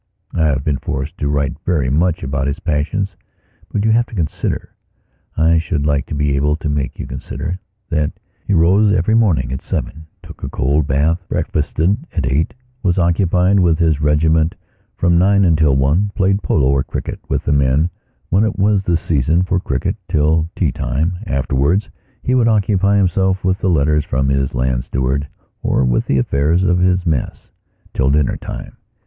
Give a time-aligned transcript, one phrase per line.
[0.33, 3.15] I have been forced to write very much about his passions,
[3.71, 8.11] but you have to considerI should like to be able to make you considerthat
[8.47, 13.59] he rose every morning at seven, took a cold bath, breakfasted at eight, was occupied
[13.59, 14.55] with his regiment
[14.95, 17.91] from nine until one; played polo or cricket with the men
[18.29, 21.17] when it was the season for cricket, till tea time.
[21.27, 21.91] Afterwards
[22.23, 25.27] he would occupy himself with the letters from his land steward
[25.61, 27.51] or with the affairs of his mess,
[27.93, 28.77] till dinner time.